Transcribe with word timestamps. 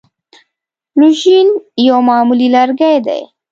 لوژینګ 0.99 1.51
یو 1.87 1.97
معمولي 2.07 2.47
لرګی 2.55 2.95
دی. 3.05 3.21